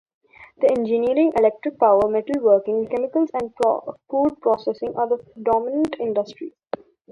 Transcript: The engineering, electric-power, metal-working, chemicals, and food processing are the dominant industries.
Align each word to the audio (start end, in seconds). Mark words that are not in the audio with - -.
The 0.57 0.71
engineering, 0.71 1.31
electric-power, 1.37 2.09
metal-working, 2.09 2.87
chemicals, 2.87 3.29
and 3.39 3.53
food 4.09 4.35
processing 4.41 4.95
are 4.95 5.07
the 5.07 5.19
dominant 5.43 5.95
industries. 5.99 6.53